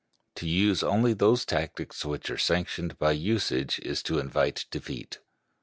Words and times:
To 0.37 0.47
use 0.47 0.81
only 0.81 1.13
those 1.13 1.45
tactics 1.45 2.03
which 2.03 2.31
are 2.31 2.37
sanctioned 2.39 2.97
by 2.97 3.11
usage 3.11 3.77
is 3.83 4.01
to 4.01 4.17
invite 4.17 4.65
defeat. 4.71 5.19